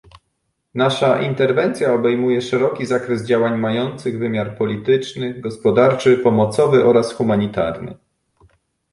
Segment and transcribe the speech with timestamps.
[0.73, 7.97] Nasza interwencja obejmuje szeroki zakres działań mających wymiar polityczny, gospodarczy, pomocowy oraz humanitarny